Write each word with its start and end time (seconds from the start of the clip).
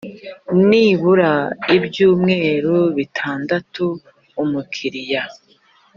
nibura 0.67 1.31
ibyumweru 1.77 2.75
bitandatu 2.97 3.85
umukiriya 4.43 5.21